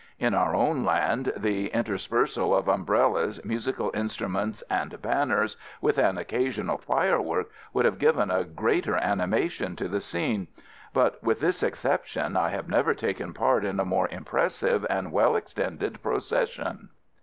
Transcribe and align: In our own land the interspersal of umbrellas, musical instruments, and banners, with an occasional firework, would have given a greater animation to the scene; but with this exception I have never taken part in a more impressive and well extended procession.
In 0.17 0.33
our 0.33 0.55
own 0.55 0.83
land 0.83 1.31
the 1.37 1.69
interspersal 1.69 2.55
of 2.57 2.67
umbrellas, 2.67 3.39
musical 3.45 3.91
instruments, 3.93 4.63
and 4.67 4.99
banners, 4.99 5.57
with 5.79 5.99
an 5.99 6.17
occasional 6.17 6.79
firework, 6.79 7.51
would 7.71 7.85
have 7.85 7.99
given 7.99 8.31
a 8.31 8.43
greater 8.43 8.95
animation 8.95 9.75
to 9.75 9.87
the 9.87 10.01
scene; 10.01 10.47
but 10.91 11.21
with 11.23 11.39
this 11.39 11.61
exception 11.61 12.35
I 12.35 12.49
have 12.49 12.67
never 12.67 12.95
taken 12.95 13.31
part 13.31 13.63
in 13.63 13.79
a 13.79 13.85
more 13.85 14.07
impressive 14.07 14.87
and 14.89 15.11
well 15.11 15.35
extended 15.35 16.01
procession. 16.01 16.89